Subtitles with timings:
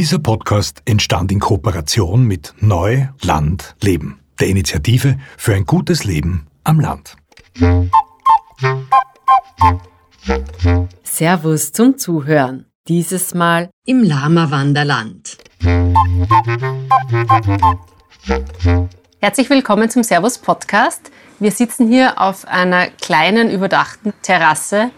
[0.00, 6.46] Dieser Podcast entstand in Kooperation mit Neu Land Leben, der Initiative für ein gutes Leben
[6.64, 7.18] am Land.
[11.02, 12.64] Servus zum Zuhören.
[12.88, 15.36] Dieses Mal im Lama Wanderland.
[19.20, 21.10] Herzlich willkommen zum Servus Podcast.
[21.40, 24.92] Wir sitzen hier auf einer kleinen überdachten Terrasse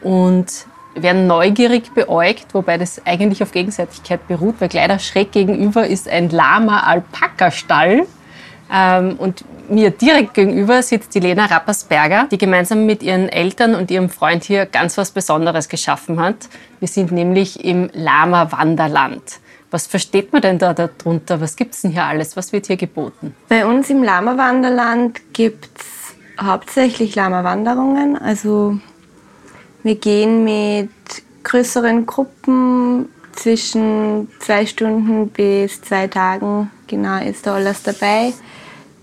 [0.00, 6.08] und werden neugierig beäugt, wobei das eigentlich auf Gegenseitigkeit beruht, weil da schräg gegenüber ist
[6.08, 8.06] ein Lama-Alpaka-Stall.
[8.72, 13.90] Ähm, und mir direkt gegenüber sitzt die Lena Rappersberger, die gemeinsam mit ihren Eltern und
[13.90, 16.48] ihrem Freund hier ganz was Besonderes geschaffen hat.
[16.80, 19.22] Wir sind nämlich im Lama-Wanderland.
[19.70, 21.40] Was versteht man denn da darunter?
[21.40, 22.36] Was gibt es denn hier alles?
[22.36, 23.34] Was wird hier geboten?
[23.48, 26.14] Bei uns im Lama-Wanderland gibt es
[26.44, 28.18] hauptsächlich Lama-Wanderungen.
[28.18, 28.78] Also
[29.82, 30.90] wir gehen mit
[31.42, 36.70] größeren Gruppen zwischen zwei Stunden bis zwei Tagen.
[36.86, 38.32] Genau ist da alles dabei.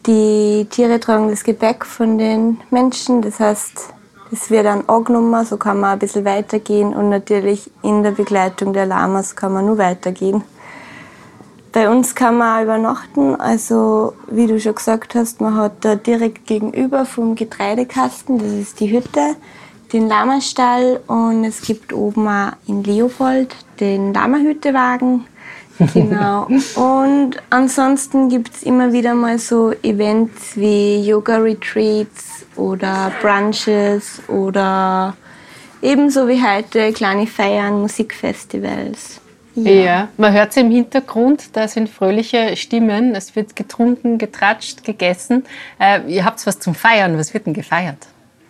[0.06, 3.94] Die Tiere tragen das Gepäck von den Menschen, das heißt,
[4.32, 8.74] es wird dann angenommen, so kann man ein bisschen weitergehen und natürlich in der Begleitung
[8.74, 10.44] der Lamas kann man nur weitergehen.
[11.72, 16.48] Bei uns kann man übernachten, also wie du schon gesagt hast, man hat da direkt
[16.48, 19.36] gegenüber vom Getreidekasten, das ist die Hütte,
[19.94, 25.26] den Lamastall und es gibt oben auch in Leopold den Lamahütewagen.
[25.94, 26.46] Genau.
[26.76, 35.16] und ansonsten gibt es immer wieder mal so Events wie Yoga-Retreats oder Brunches oder
[35.82, 39.22] ebenso wie heute kleine Feiern, Musikfestivals.
[39.56, 39.72] Ja.
[39.72, 45.46] ja, man hört es im Hintergrund, da sind fröhliche Stimmen, es wird getrunken, getratscht, gegessen.
[45.80, 48.08] Äh, ihr habt was zum Feiern, was wird denn gefeiert?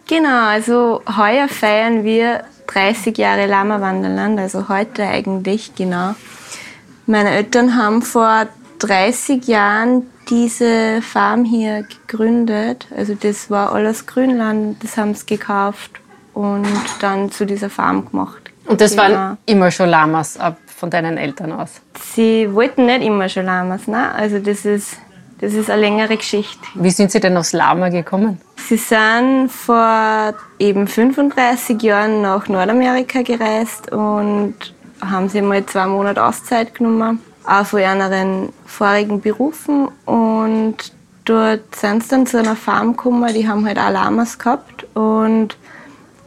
[0.10, 6.16] Genau, also heuer feiern wir 30 Jahre Lama Wanderland, also heute eigentlich, genau.
[7.06, 8.48] Meine Eltern haben vor
[8.80, 12.88] 30 Jahren diese Farm hier gegründet.
[12.98, 15.92] Also das war alles Grünland, das haben sie gekauft
[16.34, 16.66] und
[17.02, 18.50] dann zu dieser Farm gemacht.
[18.66, 19.04] Und das genau.
[19.04, 21.82] waren immer schon Lamas ab von deinen Eltern aus?
[22.16, 24.12] Sie wollten nicht immer schon Lamas, ne?
[24.12, 24.98] Also das ist
[25.42, 26.60] das ist eine längere Geschichte.
[26.76, 28.42] Wie sind Sie denn aufs Lama gekommen?
[28.58, 34.56] Sie sind vor eben 35 Jahren nach Nordamerika gereist und
[35.02, 39.88] haben sich mal zwei Monate Auszeit genommen, auch von ihren vorigen Berufen.
[40.06, 40.76] Und
[41.26, 44.86] dort sind sie dann zu einer Farm gekommen, die haben halt auch Lamas gehabt.
[44.94, 45.58] Und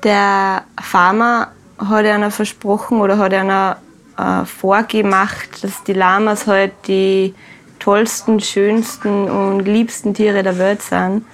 [0.03, 3.75] der Farmer hat ihnen versprochen oder hat ihnen
[4.17, 7.35] äh, vorgemacht, dass die Lamas halt die
[7.83, 11.25] tollsten, schönsten und liebsten Tiere der Welt sind.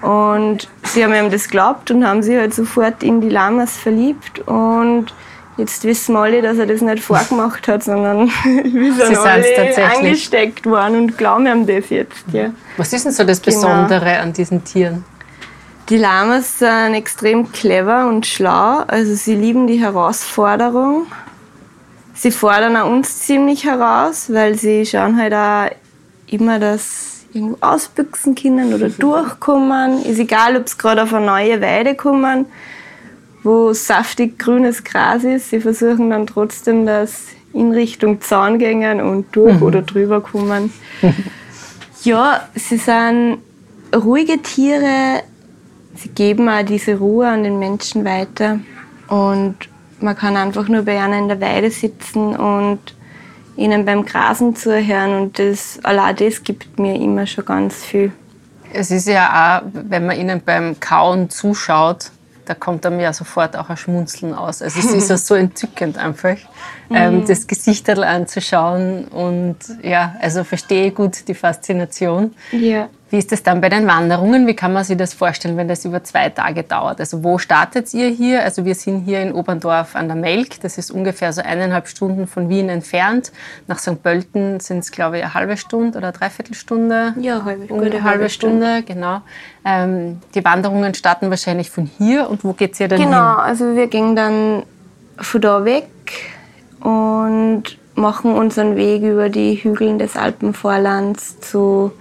[0.00, 4.40] Und sie haben ihm das geglaubt und haben sich halt sofort in die Lamas verliebt.
[4.40, 5.14] Und
[5.56, 10.96] jetzt wissen alle, dass er das nicht vorgemacht hat, sondern wir sind alle angesteckt worden
[10.96, 12.24] und glauben ihm das jetzt.
[12.32, 12.50] Ja.
[12.76, 13.58] Was ist denn so das genau.
[13.58, 14.22] Besondere genau.
[14.22, 15.04] an diesen Tieren?
[15.88, 18.82] Die Lamas sind extrem clever und schlau.
[18.86, 21.06] Also sie lieben die Herausforderung.
[22.14, 25.81] Sie fordern auch uns ziemlich heraus, weil sie schauen halt auch
[26.32, 30.04] immer das irgendwo ausbüchsen können oder durchkommen.
[30.04, 32.46] Ist egal, ob es gerade auf eine neue Weide kommen,
[33.42, 35.50] wo saftig grünes Gras ist.
[35.50, 39.62] Sie versuchen dann trotzdem, das in Richtung Zaun gehen und durch mhm.
[39.62, 40.72] oder drüber kommen.
[42.02, 43.38] ja, sie sind
[43.94, 45.22] ruhige Tiere.
[45.94, 48.60] Sie geben auch diese Ruhe an den Menschen weiter.
[49.08, 49.56] Und
[50.00, 52.80] man kann einfach nur bei ihnen in der Weide sitzen und
[53.56, 58.12] ihnen beim Grasen zuhören und das, allein das gibt mir immer schon ganz viel.
[58.72, 62.10] Es ist ja auch, wenn man ihnen beim Kauen zuschaut,
[62.44, 64.62] da kommt einem ja sofort auch ein Schmunzeln aus.
[64.62, 66.36] Also es ist ja so entzückend einfach,
[66.90, 67.26] ähm, mhm.
[67.26, 72.34] das Gesicht anzuschauen und ja, also verstehe gut die Faszination.
[72.50, 72.88] Ja.
[73.12, 74.46] Wie ist das dann bei den Wanderungen?
[74.46, 76.98] Wie kann man sich das vorstellen, wenn das über zwei Tage dauert?
[76.98, 78.42] Also wo startet ihr hier?
[78.42, 80.62] Also wir sind hier in Oberndorf an der Melk.
[80.62, 83.30] Das ist ungefähr so eineinhalb Stunden von Wien entfernt.
[83.66, 84.02] Nach St.
[84.02, 87.12] Pölten sind es, glaube ich, eine halbe Stunde oder dreiviertel Stunde.
[87.20, 88.82] Ja, halbe, gute halbe, halbe Stunde, Stunde.
[88.94, 89.20] genau.
[89.66, 92.30] Ähm, die Wanderungen starten wahrscheinlich von hier.
[92.30, 93.18] Und wo geht es ihr dann genau, hin?
[93.18, 94.62] Genau, also wir gehen dann
[95.18, 95.90] von da weg
[96.80, 97.64] und
[97.94, 101.92] machen unseren Weg über die Hügel des Alpenvorlands zu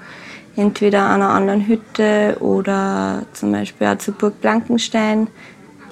[0.62, 5.28] entweder an einer anderen Hütte oder zum Beispiel auch zu Burg Blankenstein.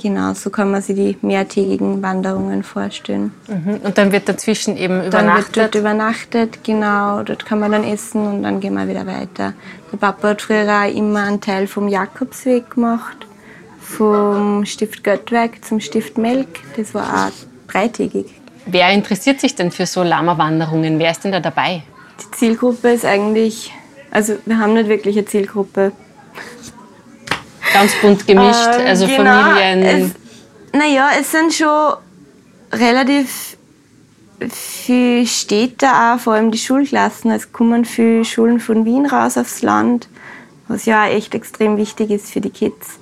[0.01, 3.33] Genau, so kann man sich die mehrtägigen Wanderungen vorstellen.
[3.49, 3.81] Mhm.
[3.83, 5.13] Und dann wird dazwischen eben übernachtet?
[5.13, 7.23] Dann wird dort übernachtet, genau.
[7.23, 9.53] Dort kann man dann essen und dann gehen wir wieder weiter.
[9.91, 13.27] Der Papa hat früher auch immer einen Teil vom Jakobsweg gemacht,
[13.81, 16.47] vom Stift Göttwerk zum Stift Melk.
[16.77, 17.31] Das war auch
[17.67, 18.27] dreitägig.
[18.67, 20.97] Wer interessiert sich denn für so Lama-Wanderungen?
[20.99, 21.83] Wer ist denn da dabei?
[22.21, 23.73] Die Zielgruppe ist eigentlich,
[24.11, 25.91] also wir haben nicht wirklich eine Zielgruppe.
[27.73, 30.15] Ganz bunt gemischt, ähm, also genau, Familien.
[30.73, 31.93] Naja, es sind schon
[32.71, 33.57] relativ
[34.47, 37.31] viele Städte auch, vor allem die Schulklassen.
[37.31, 40.07] Es kommen viele Schulen von Wien raus aufs Land,
[40.67, 42.99] was ja auch echt extrem wichtig ist für die Kids.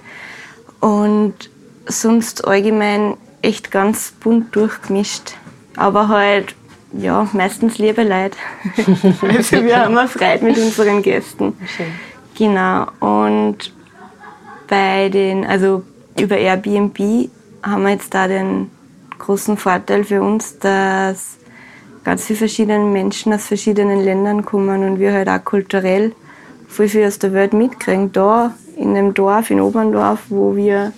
[0.79, 1.49] Und
[1.85, 5.33] sonst allgemein echt ganz bunt durchgemischt.
[5.75, 6.55] Aber halt,
[6.93, 8.37] ja, meistens liebe Leute.
[9.21, 11.57] also wir haben auch Freude mit unseren Gästen.
[11.75, 11.87] Schön.
[12.37, 12.87] Genau.
[12.99, 13.73] Und
[14.67, 15.83] bei den, also
[16.19, 17.29] über Airbnb
[17.63, 18.69] haben wir jetzt da den
[19.17, 21.37] großen Vorteil für uns, dass
[22.03, 26.13] ganz viele verschiedene Menschen aus verschiedenen Ländern kommen und wir halt auch kulturell
[26.67, 28.11] viel, viel aus der Welt mitkriegen.
[28.11, 30.93] Da in dem Dorf, in Oberndorf, wo wir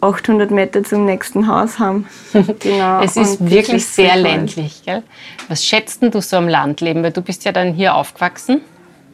[0.00, 2.06] 800 Meter zum nächsten Haus haben.
[2.60, 3.02] Genau.
[3.02, 4.82] es ist und wirklich ist sehr ländlich.
[4.84, 5.02] Gell?
[5.48, 7.02] Was schätzt du so am Landleben?
[7.02, 8.60] Weil du bist ja dann hier aufgewachsen.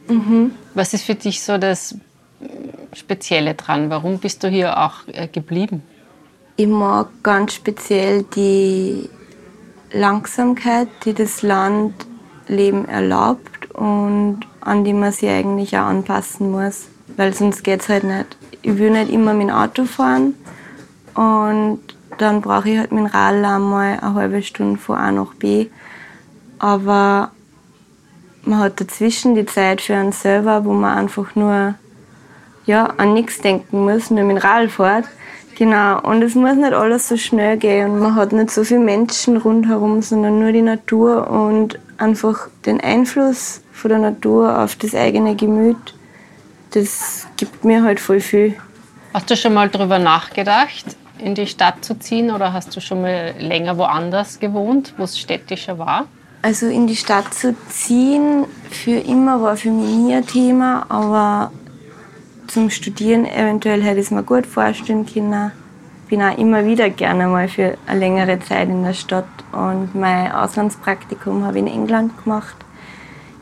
[0.07, 0.51] Mhm.
[0.73, 1.95] Was ist für dich so das
[2.93, 3.89] Spezielle dran?
[3.89, 5.83] Warum bist du hier auch äh, geblieben?
[6.55, 9.09] Ich mag ganz speziell die
[9.91, 17.33] Langsamkeit, die das Landleben erlaubt und an die man sich eigentlich auch anpassen muss, weil
[17.33, 18.37] sonst geht es halt nicht.
[18.61, 20.33] Ich will nicht immer mit dem Auto fahren
[21.17, 21.79] und
[22.19, 25.65] dann brauche ich halt mit dem Rad einmal eine halbe Stunde von A nach B.
[26.59, 27.31] Aber
[28.43, 31.73] man hat dazwischen die Zeit für einen selber, wo man einfach nur
[32.67, 35.05] ja, an nichts denken muss, nur mit dem Rad fährt.
[35.55, 38.81] Genau, und es muss nicht alles so schnell gehen und man hat nicht so viele
[38.81, 44.93] Menschen rundherum, sondern nur die Natur und einfach den Einfluss von der Natur auf das
[44.93, 45.95] eigene Gemüt,
[46.71, 48.55] das gibt mir halt voll viel.
[49.15, 53.01] Hast du schon mal darüber nachgedacht, in die Stadt zu ziehen oder hast du schon
[53.01, 56.05] mal länger woanders gewohnt, wo es städtischer war?
[56.41, 61.51] Also in die Stadt zu ziehen für immer war für mich nie ein Thema, aber
[62.47, 65.51] zum Studieren eventuell hätte ich es mir gut vorstellen können.
[66.03, 69.93] Ich bin auch immer wieder gerne mal für eine längere Zeit in der Stadt und
[69.93, 72.55] mein Auslandspraktikum habe ich in England gemacht,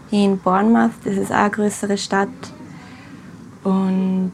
[0.10, 2.30] in Bournemouth, das ist auch eine größere Stadt.
[3.64, 4.34] Und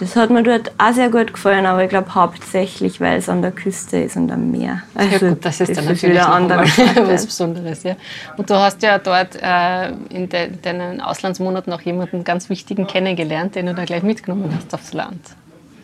[0.00, 3.42] das hat mir dort auch sehr gut gefallen, aber ich glaube hauptsächlich, weil es an
[3.42, 4.82] der Küste ist und am Meer.
[4.94, 6.60] Also ja gut, das ist dann natürlich andere
[7.06, 7.82] was Besonderes.
[7.82, 7.96] Ja.
[8.36, 13.56] Und du hast ja dort äh, in de deinen Auslandsmonaten auch jemanden ganz Wichtigen kennengelernt,
[13.56, 15.20] den du da gleich mitgenommen hast aufs Land.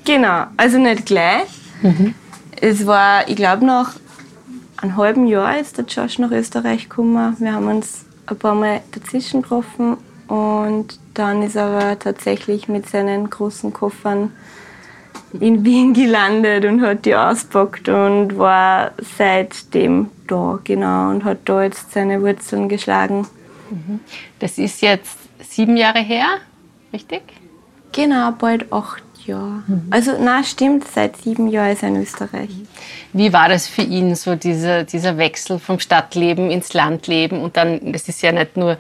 [0.05, 1.49] Genau, also nicht gleich.
[1.82, 2.14] Mhm.
[2.61, 3.94] Es war, ich glaube, nach
[4.76, 7.37] einem halben Jahr ist der Josh nach Österreich gekommen.
[7.40, 9.96] Wir haben uns ein paar Mal dazwischen getroffen
[10.29, 14.32] und dann ist er aber tatsächlich mit seinen großen Koffern
[15.41, 21.62] in Wien gelandet und hat die auspackt und war seitdem da, genau, und hat da
[21.62, 23.26] jetzt seine Wurzeln geschlagen.
[23.71, 24.00] Mhm.
[24.38, 26.26] Das ist jetzt sieben Jahre her,
[26.93, 27.23] richtig?
[27.93, 29.62] Genau, bald acht Jahre.
[29.67, 29.87] Mhm.
[29.91, 32.50] Also, na stimmt, seit sieben Jahren ist er in Österreich.
[33.12, 37.41] Wie war das für ihn, so dieser, dieser Wechsel vom Stadtleben ins Landleben?
[37.41, 38.76] Und dann, das ist ja nicht nur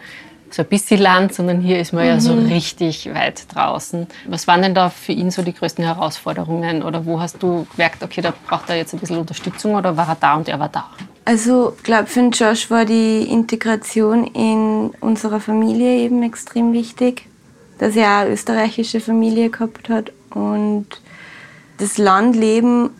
[0.54, 2.10] so ein bisschen Land, sondern hier ist man mhm.
[2.10, 2.46] ja so mhm.
[2.46, 4.06] richtig weit draußen.
[4.28, 6.82] Was waren denn da für ihn so die größten Herausforderungen?
[6.82, 10.08] Oder wo hast du gemerkt, okay, da braucht er jetzt ein bisschen Unterstützung oder war
[10.08, 10.88] er da und er war da?
[11.24, 17.26] Also, ich glaube, für den Josh war die Integration in unserer Familie eben extrem wichtig.
[17.78, 20.86] Dass er eine österreichische Familie gehabt hat und
[21.78, 22.90] das Landleben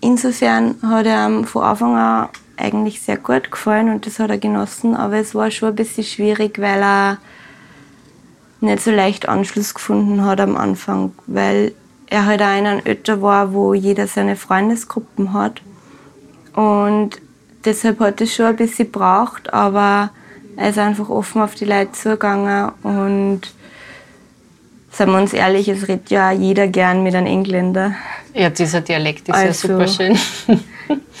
[0.00, 2.28] insofern hat er von Anfang an
[2.62, 6.04] eigentlich sehr gut gefallen und das hat er genossen, aber es war schon ein bisschen
[6.04, 7.18] schwierig, weil er
[8.60, 11.74] nicht so leicht Anschluss gefunden hat am Anfang, weil
[12.06, 15.62] er halt auch in einem Ötter war, wo jeder seine Freundesgruppen hat
[16.54, 17.20] und
[17.64, 20.10] deshalb hat es schon ein bisschen gebraucht, aber
[20.56, 23.40] er ist einfach offen auf die Leute zugegangen und
[24.90, 27.94] seien wir uns ehrlich, es redet ja jeder gern mit einem Engländer.
[28.34, 30.18] Ja, dieser Dialekt ist also, ja super schön.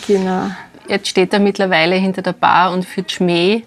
[0.06, 0.50] genau.
[0.88, 3.62] Jetzt steht er mittlerweile hinter der Bar und führt Schmäh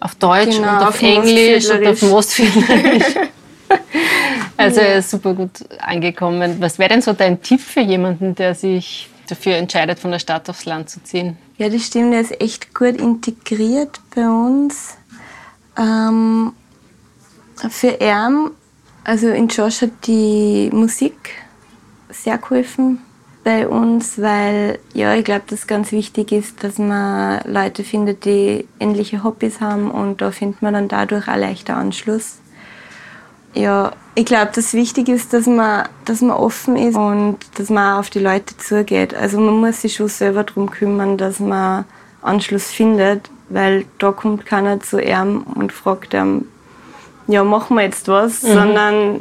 [0.00, 3.14] auf Deutsch genau, und auf, auf Englisch und auf Mostfindlerisch.
[4.56, 5.50] also er ist super gut
[5.80, 6.56] angekommen.
[6.60, 10.48] Was wäre denn so dein Tipp für jemanden, der sich dafür entscheidet, von der Stadt
[10.48, 11.36] aufs Land zu ziehen?
[11.56, 12.14] Ja, das stimmt.
[12.14, 14.96] Er ist echt gut integriert bei uns.
[15.76, 16.52] Ähm,
[17.68, 18.50] für ihn,
[19.04, 21.30] also in Josh hat die Musik
[22.10, 23.00] sehr geholfen
[23.44, 28.66] bei uns, weil ja, ich glaube, dass ganz wichtig ist, dass man Leute findet, die
[28.78, 32.38] ähnliche Hobbys haben und da findet man dann dadurch auch leichter Anschluss.
[33.54, 37.94] Ja, ich glaube, dass wichtig ist, dass man, dass man offen ist und dass man
[37.94, 39.14] auch auf die Leute zugeht.
[39.14, 41.84] Also man muss sich schon selber darum kümmern, dass man
[42.20, 46.46] Anschluss findet, weil da kommt keiner zu ihm und fragt ihm,
[47.28, 48.52] ja, machen wir jetzt was, mhm.
[48.52, 49.20] sondern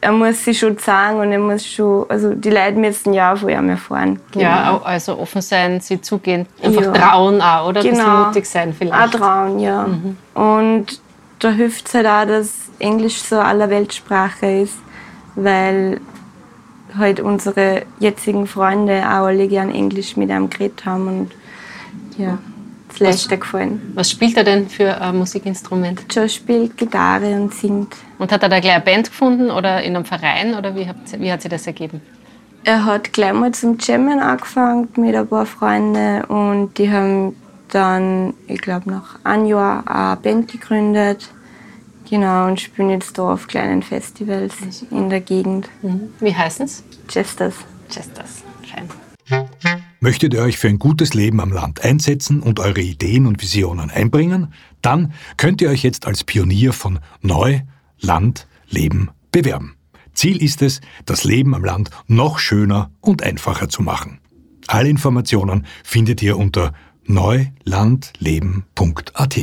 [0.00, 3.38] er muss sich schon zeigen und er muss schon, also die Leute müssen ja auch
[3.38, 4.18] von ihm erfahren.
[4.32, 4.44] Genau.
[4.44, 6.92] Ja, also offen sein, sie zugehen, einfach ja.
[6.92, 7.82] trauen auch, oder?
[7.82, 7.98] Genau.
[7.98, 9.14] Ein bisschen mutig sein vielleicht.
[9.14, 9.86] Auch trauen, ja.
[9.86, 10.16] Mhm.
[10.34, 11.00] Und
[11.38, 14.78] da hilft es halt auch, dass Englisch so aller Weltsprache ist,
[15.34, 16.00] weil
[16.96, 21.30] halt unsere jetzigen Freunde auch alle gern Englisch mit einem geredet haben und
[22.18, 22.38] ja,
[22.98, 23.92] leichter gefallen.
[23.94, 26.02] Was spielt er denn für ein Musikinstrument?
[26.10, 27.94] Joe spielt Gitarre und singt.
[28.18, 31.20] Und hat er da gleich eine Band gefunden oder in einem Verein oder wie, habt,
[31.20, 32.00] wie hat sich das ergeben?
[32.64, 37.36] Er hat gleich mal zum Jammen angefangen mit ein paar Freunden und die haben
[37.68, 41.30] dann, ich glaube, nach einem Jahr eine Band gegründet
[42.10, 44.56] Genau, und spielen jetzt da auf kleinen Festivals
[44.90, 45.68] in der Gegend.
[45.80, 46.12] Mhm.
[46.18, 46.82] Wie heißen es?
[47.08, 47.54] Jesters.
[47.88, 48.88] Jesters, fein.
[50.02, 53.90] Möchtet ihr euch für ein gutes Leben am Land einsetzen und eure Ideen und Visionen
[53.90, 54.54] einbringen?
[54.80, 57.60] Dann könnt ihr euch jetzt als Pionier von Neu,
[58.00, 59.76] Land, Leben bewerben.
[60.14, 64.20] Ziel ist es, das Leben am Land noch schöner und einfacher zu machen.
[64.68, 66.72] Alle Informationen findet ihr unter
[67.04, 69.38] neulandleben.at.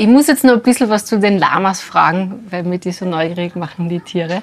[0.00, 3.04] Ich muss jetzt noch ein bisschen was zu den Lamas fragen, weil mir die so
[3.04, 4.42] neugierig machen, die Tiere.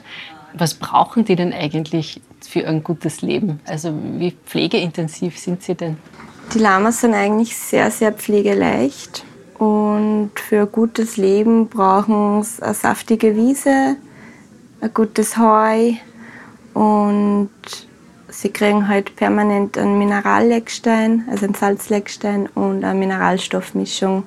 [0.58, 3.60] Was brauchen die denn eigentlich für ein gutes Leben?
[3.66, 5.98] Also wie pflegeintensiv sind sie denn?
[6.54, 9.26] Die Lamas sind eigentlich sehr, sehr pflegeleicht.
[9.58, 13.96] Und für ein gutes Leben brauchen sie eine saftige Wiese,
[14.82, 15.94] ein gutes Heu
[16.74, 17.50] und
[18.36, 24.24] Sie kriegen halt permanent einen Mineralleckstein, also einen Salzleckstein und eine Mineralstoffmischung.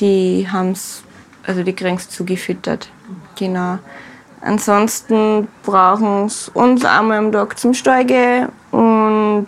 [0.00, 1.02] Die haben's,
[1.42, 2.90] also die kriegen sie zugefüttert.
[3.36, 3.78] Genau.
[4.42, 9.46] Ansonsten brauchen sie uns einmal am Tag zum Stall gehen und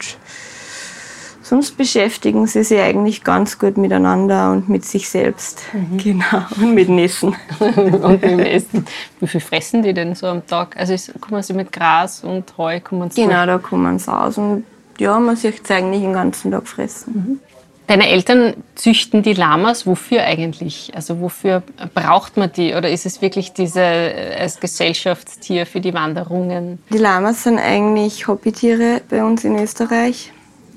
[1.43, 5.63] sonst beschäftigen sie sich eigentlich ganz gut miteinander und mit sich selbst.
[5.73, 5.99] Mhm.
[5.99, 7.35] Genau, und mit dem Essen.
[7.59, 8.87] und mit dem Essen.
[9.21, 10.77] Wie viel fressen die denn so am Tag?
[10.77, 12.81] Also kommen sie mit Gras und Heu?
[12.81, 14.37] Kommen sie genau, da kommen sie aus.
[14.37, 14.65] Und
[14.99, 17.13] ja, man sieht es eigentlich den ganzen Tag fressen.
[17.15, 17.52] Mhm.
[17.87, 19.87] Deine Eltern züchten die Lamas.
[19.87, 20.93] Wofür eigentlich?
[20.95, 21.63] Also wofür
[21.95, 22.75] braucht man die?
[22.75, 26.79] Oder ist es wirklich diese äh, als Gesellschaftstier für die Wanderungen?
[26.91, 30.33] Die Lamas sind eigentlich Hobbytiere bei uns in Österreich.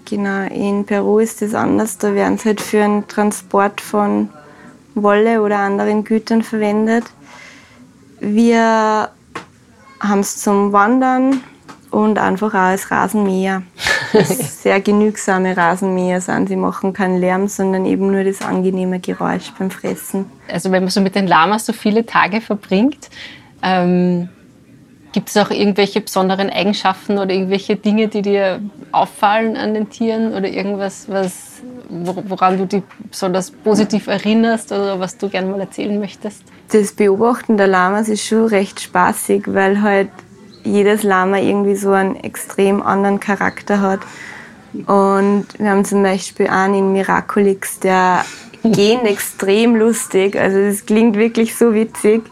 [0.05, 1.97] Genau, in Peru ist das anders.
[1.97, 4.29] Da werden sie halt für den Transport von
[4.93, 7.05] Wolle oder anderen Gütern verwendet.
[8.19, 9.09] Wir
[10.00, 11.41] haben es zum Wandern
[11.91, 13.63] und einfach auch als Rasenmäher.
[14.13, 16.50] Sehr genügsame Rasenmäher sind.
[16.50, 20.25] Sie machen keinen Lärm, sondern eben nur das angenehme Geräusch beim Fressen.
[20.51, 23.09] Also wenn man so mit den Lamas so viele Tage verbringt,
[23.62, 24.29] ähm,
[25.15, 28.59] Gibt es auch irgendwelche besonderen Eigenschaften oder irgendwelche Dinge, die dir
[28.91, 35.17] auffallen an den Tieren oder irgendwas, was, woran du dich besonders positiv erinnerst oder was
[35.17, 36.43] du gerne mal erzählen möchtest?
[36.69, 40.09] Das Beobachten der Lamas ist schon recht spaßig, weil halt
[40.65, 44.00] jedes Lama irgendwie so einen extrem anderen Charakter hat.
[44.74, 48.25] Und wir haben zum Beispiel einen in Miraculix, der
[48.63, 50.38] gehen extrem lustig.
[50.38, 52.24] Also das klingt wirklich so witzig.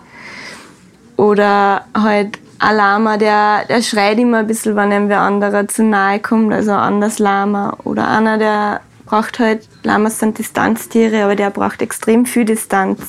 [1.16, 5.84] Oder halt ein Lama, der, der schreit immer ein bisschen, wenn einem wer anderer zu
[5.84, 7.78] nahe kommt, also ein anderes Lama.
[7.84, 13.02] Oder einer, der braucht halt, Lamas sind Distanztiere, aber der braucht extrem viel Distanz.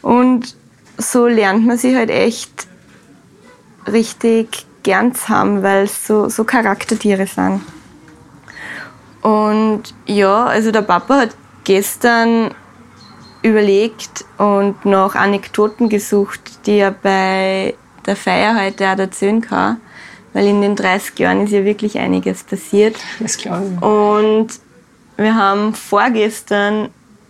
[0.00, 0.54] Und
[0.96, 2.68] so lernt man sich halt echt
[3.90, 7.62] richtig gern zu haben, weil es so, so Charaktertiere sind.
[9.22, 12.54] Und ja, also der Papa hat gestern
[13.42, 17.74] überlegt und nach Anekdoten gesucht, die er bei
[18.06, 19.78] der Feier heute auch erzählen kann,
[20.32, 22.96] weil in den 30 Jahren ist ja wirklich einiges passiert.
[23.20, 23.82] Das glaube ich.
[23.82, 24.48] Und
[25.16, 26.88] wir haben vorgestern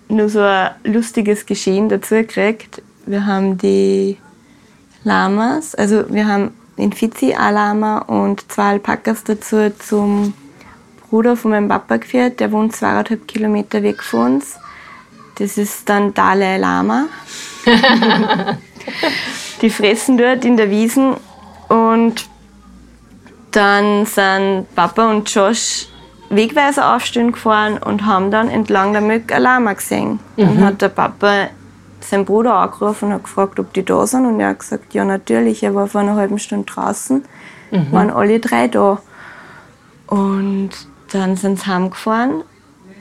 [0.08, 2.82] nur so ein lustiges Geschehen dazu gekriegt.
[3.06, 4.18] Wir haben die
[5.04, 10.34] Lamas, also wir haben in Fizi ein Lama und zwei Alpakas dazu zum
[11.08, 12.40] Bruder von meinem Papa geführt.
[12.40, 14.58] Der wohnt zweieinhalb Kilometer weg von uns.
[15.37, 17.06] Das ist dann Dalai Lama.
[19.62, 21.14] Die fressen dort in der Wiesen
[21.68, 22.28] und
[23.52, 25.87] dann sind Papa und Josh
[26.30, 30.18] Wegweiser aufstehen gefahren und haben dann entlang der Mück ein Lama gesehen.
[30.37, 30.44] Mhm.
[30.44, 31.49] Dann hat der Papa
[32.08, 34.26] seinen Bruder angerufen und hat gefragt, ob die da sind.
[34.26, 37.25] Und er hat gesagt, ja natürlich, er war vor einer halben Stunde draußen,
[37.70, 37.92] mhm.
[37.92, 39.00] waren alle drei da.
[40.06, 40.70] Und
[41.12, 42.42] dann sind sie heimgefahren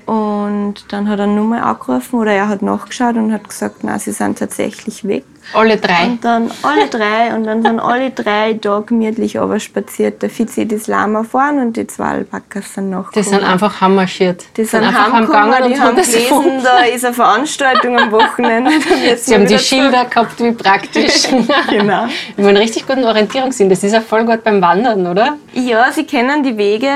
[0.05, 4.11] Und dann hat er nochmal angerufen oder er hat nachgeschaut und hat gesagt, nein, sie
[4.11, 5.23] sind tatsächlich weg.
[5.53, 6.05] Alle drei?
[6.05, 10.21] Und dann alle drei und dann sind alle drei da gemütlich spaziert.
[10.21, 13.25] Der Fizi das Lama vorn und die zwei Alpakas sind nachgekommen.
[13.25, 14.45] Die sind einfach hammarschiert.
[14.55, 18.71] Die sind, sind einfach heimgegangen, die haben gelesen, da ist eine Veranstaltung am Wochenende.
[19.17, 21.27] Sie haben die Schilder gehabt, wie praktisch.
[21.69, 22.07] genau.
[22.37, 23.69] Wir haben richtig guten Orientierungssinn.
[23.69, 25.37] Das ist ja voll gut beim Wandern, oder?
[25.53, 26.91] Ja, sie kennen die Wege.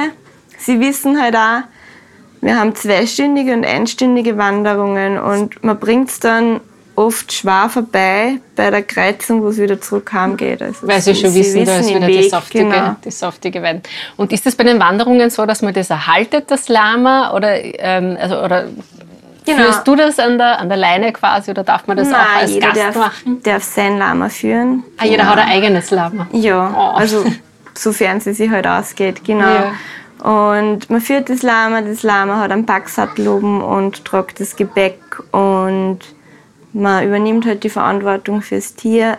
[0.58, 1.64] Sie wissen halt auch,
[2.42, 6.62] wir haben zweistündige und einstündige Wanderungen und man bringt es dann
[6.98, 10.62] oft schwer vorbei bei der Kreuzung, wo es wieder zurück heimgeht.
[10.64, 12.96] Also Weil sie schon wissen, wissen, da ist wieder Weg, die, saftige, genau.
[13.06, 13.82] die saftige Weide.
[14.18, 17.34] Und ist das bei den Wanderungen so, dass man das erhaltet, das Lama?
[17.36, 18.66] Oder, ähm, also, oder
[19.46, 19.64] genau.
[19.64, 22.42] führst du das an der, an der Leine quasi oder darf man das Nein, auch
[22.42, 23.44] als jeder Gast darf, machen?
[23.44, 24.84] darf sein Lama führen.
[24.98, 25.30] Ah, jeder genau.
[25.30, 26.28] hat ein eigenes Lama?
[26.32, 26.98] Ja, oh.
[26.98, 27.26] also
[27.76, 29.46] sofern sie sich halt ausgeht, genau.
[29.46, 29.74] Ja.
[30.24, 35.00] Und man führt das Lama, das Lama hat einen Packsattel oben und tragt das Gepäck
[35.32, 36.00] und
[36.74, 39.18] man übernimmt halt die Verantwortung fürs Tier.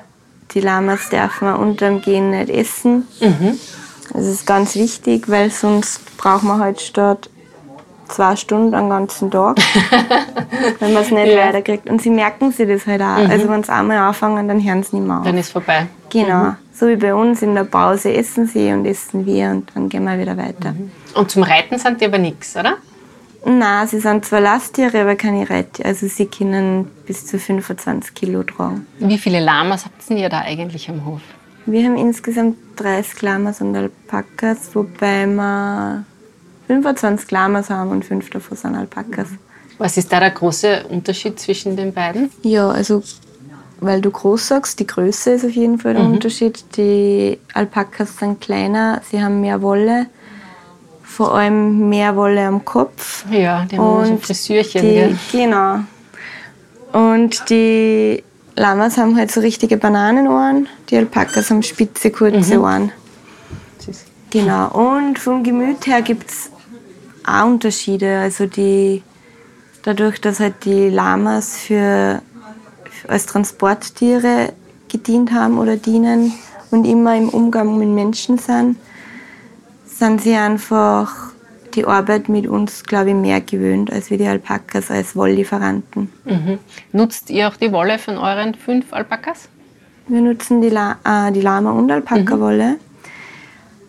[0.52, 3.06] Die Lamas darf man unterm Gehen nicht essen.
[3.20, 3.58] Mhm.
[4.12, 7.30] Das ist ganz wichtig, weil sonst braucht man halt statt
[8.08, 9.58] zwei Stunden einen ganzen Tag,
[10.80, 11.46] wenn man es nicht ja.
[11.46, 11.88] weiterkriegt.
[11.88, 13.18] Und sie merken sich das halt auch.
[13.18, 13.30] Mhm.
[13.30, 15.24] Also wenn sie einmal anfangen, dann hören sie nicht mehr auf.
[15.24, 15.86] Dann ist vorbei.
[16.10, 16.44] Genau.
[16.44, 16.56] Mhm.
[16.72, 20.04] So wie bei uns in der Pause essen sie und essen wir und dann gehen
[20.04, 20.72] wir wieder weiter.
[20.72, 20.90] Mhm.
[21.14, 22.76] Und zum Reiten sind die aber nichts, oder?
[23.44, 25.88] Nein, sie sind zwar Lasttiere, aber keine Reittiere.
[25.88, 28.86] Also sie können bis zu 25 Kilo tragen.
[28.98, 31.20] Wie viele Lamas habt ihr da eigentlich am Hof?
[31.66, 36.04] Wir haben insgesamt 30 Lamas und Alpakas, wobei wir
[36.68, 39.28] 25 Lamas haben und fünf davon sind Alpakas.
[39.78, 42.30] Was ist da der große Unterschied zwischen den beiden?
[42.42, 43.02] Ja, also
[43.80, 46.14] weil du groß sagst, die Größe ist auf jeden Fall der mhm.
[46.14, 46.64] Unterschied.
[46.76, 50.06] Die Alpakas sind kleiner, sie haben mehr Wolle,
[51.02, 53.24] vor allem mehr Wolle am Kopf.
[53.30, 54.82] Ja, die haben und so Frisürchen.
[54.82, 55.80] Die, genau.
[56.92, 58.22] Und die
[58.56, 62.62] Lamas haben halt so richtige Bananenohren, die Alpakas haben spitze, kurze mhm.
[62.62, 62.92] Ohren.
[64.30, 64.68] Genau.
[64.68, 66.50] Und vom Gemüt her gibt es
[67.28, 68.18] auch Unterschiede.
[68.18, 69.02] Also die,
[69.82, 72.22] dadurch, dass halt die Lamas für,
[73.06, 74.52] als Transporttiere
[74.88, 76.32] gedient haben oder dienen
[76.70, 78.76] und immer im Umgang mit Menschen sind,
[79.84, 81.32] sind sie einfach
[81.74, 86.10] die Arbeit mit uns, glaube ich, mehr gewöhnt als wir die Alpakas als Wolllieferanten.
[86.24, 86.58] Mhm.
[86.92, 89.48] Nutzt ihr auch die Wolle von euren fünf Alpakas?
[90.06, 92.70] Wir nutzen die, La äh, die Lama- und Alpaka-Wolle.
[92.72, 92.87] Mhm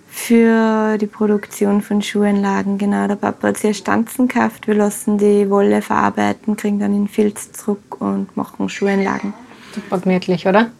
[0.09, 2.77] für die Produktion von Schuhanlagen.
[2.77, 4.67] Genau, der Papa hat sehr Stanzen gekauft.
[4.67, 9.33] Wir lassen die Wolle verarbeiten, kriegen dann den Filz zurück und machen Schuhanlagen.
[9.73, 10.71] Super gemütlich, oder?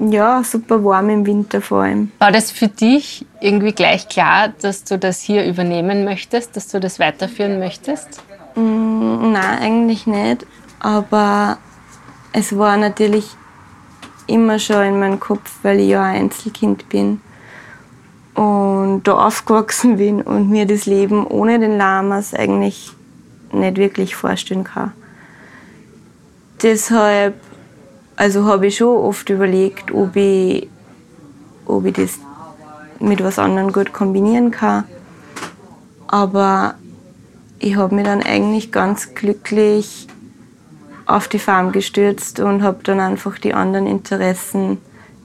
[0.00, 2.10] Ja, super warm im Winter vor allem.
[2.18, 6.80] War das für dich irgendwie gleich klar, dass du das hier übernehmen möchtest, dass du
[6.80, 8.22] das weiterführen möchtest?
[8.56, 10.46] Mm, nein, eigentlich nicht.
[10.80, 11.58] Aber
[12.32, 13.28] es war natürlich
[14.26, 17.20] immer schon in meinem Kopf, weil ich ja ein Einzelkind bin
[18.34, 22.92] und da aufgewachsen bin und mir das Leben ohne den Lamas eigentlich
[23.52, 24.92] nicht wirklich vorstellen kann.
[26.62, 27.34] Deshalb
[28.16, 30.68] also habe ich schon oft überlegt, ob ich,
[31.66, 32.18] ob ich das
[33.00, 34.84] mit was anderem gut kombinieren kann.
[36.06, 36.74] Aber
[37.58, 40.06] ich habe mich dann eigentlich ganz glücklich
[41.06, 44.78] auf die Farm gestürzt und habe dann einfach die anderen Interessen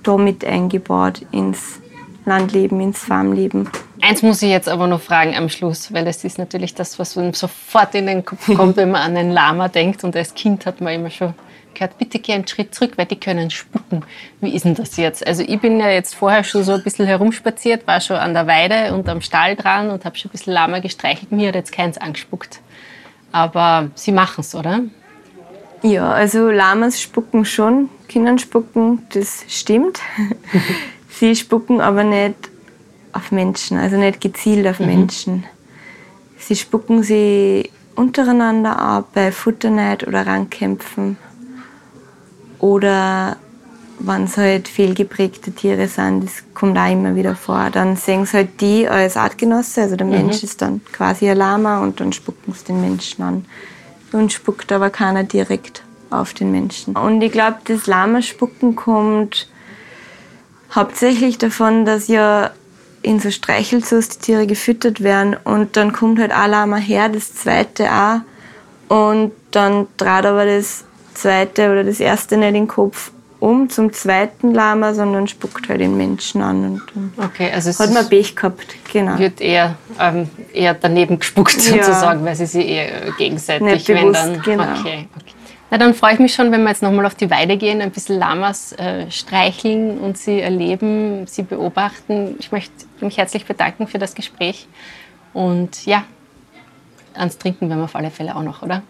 [0.03, 1.78] damit eingebaut ins
[2.29, 3.69] Landleben, ins Farmleben.
[4.01, 7.17] Eins muss ich jetzt aber noch fragen am Schluss, weil das ist natürlich das, was
[7.17, 10.03] einem sofort in den Kopf kommt, wenn man an einen Lama denkt.
[10.05, 11.33] Und als Kind hat man immer schon
[11.73, 14.05] gehört, bitte geh einen Schritt zurück, weil die können spucken.
[14.39, 15.25] Wie ist denn das jetzt?
[15.27, 18.47] Also ich bin ja jetzt vorher schon so ein bisschen herumspaziert, war schon an der
[18.47, 21.31] Weide und am Stall dran und habe schon ein bisschen Lama gestreichelt.
[21.31, 22.61] Mir hat jetzt keins angespuckt.
[23.31, 24.81] Aber sie machen es, oder?
[25.81, 29.99] Ja, also Lamas spucken schon, Kindern spucken, das stimmt.
[31.19, 32.35] Sie spucken aber nicht
[33.11, 34.85] auf Menschen, also nicht gezielt auf mhm.
[34.85, 35.43] Menschen.
[36.37, 41.17] Sie spucken sie untereinander ab bei Futterneid oder Rangkämpfen.
[42.59, 43.35] Oder
[43.99, 48.37] wenn es halt fehlgeprägte Tiere sind, das kommt auch immer wieder vor, dann sehen sie
[48.37, 50.13] halt die als Artgenosse, also der mhm.
[50.13, 53.45] Mensch ist dann quasi ein Lama und dann spucken sie den Menschen an.
[54.13, 56.95] Und spuckt aber keiner direkt auf den Menschen.
[56.95, 59.49] Und ich glaube, das Lama-Spucken kommt
[60.73, 62.51] hauptsächlich davon, dass ja
[63.01, 67.33] in so Streichelzoos die Tiere gefüttert werden und dann kommt halt ein Lama her, das
[67.33, 68.19] zweite auch
[68.89, 74.53] und dann trat aber das zweite oder das erste nicht den Kopf um zum zweiten
[74.53, 76.65] Lama, sondern spuckt halt den Menschen an.
[76.65, 79.17] Und dann Okay, also es hat man Pech gehabt, genau.
[79.17, 81.61] wird eher, ähm, eher daneben gespuckt Ja.
[81.83, 84.41] sozusagen, weil sie sich eher gegenseitig, Nicht wenn bewusst, dann.
[84.41, 84.63] genau.
[84.79, 85.33] Okay, okay.
[85.71, 87.91] Na, dann freue ich mich schon, wenn wir jetzt nochmal auf die Weide gehen, ein
[87.91, 92.35] bisschen Lamas äh, streicheln und sie erleben, sie beobachten.
[92.39, 94.67] Ich möchte mich herzlich bedanken für das Gespräch.
[95.33, 96.05] Und ja,
[97.13, 98.81] ans Trinken werden wir auf alle Fälle auch noch, oder?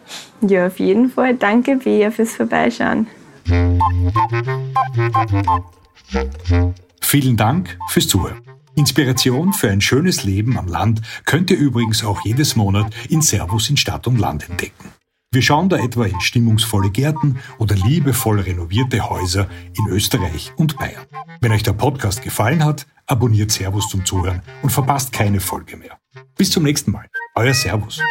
[0.41, 1.35] Ja, auf jeden Fall.
[1.35, 3.07] Danke, Bea, fürs Vorbeischauen.
[7.01, 8.41] Vielen Dank fürs Zuhören.
[8.75, 13.69] Inspiration für ein schönes Leben am Land könnt ihr übrigens auch jedes Monat in Servus
[13.69, 14.98] in Stadt und Land entdecken.
[15.31, 21.05] Wir schauen da etwa in stimmungsvolle Gärten oder liebevoll renovierte Häuser in Österreich und Bayern.
[21.39, 25.99] Wenn euch der Podcast gefallen hat, abonniert Servus zum Zuhören und verpasst keine Folge mehr.
[26.35, 27.05] Bis zum nächsten Mal.
[27.35, 28.01] Euer Servus.